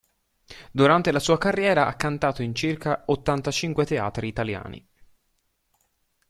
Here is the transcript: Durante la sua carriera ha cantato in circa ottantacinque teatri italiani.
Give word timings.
Durante 0.71 1.11
la 1.11 1.19
sua 1.19 1.37
carriera 1.37 1.85
ha 1.85 1.93
cantato 1.93 2.41
in 2.41 2.55
circa 2.55 3.03
ottantacinque 3.05 3.85
teatri 3.85 4.27
italiani. 4.29 4.89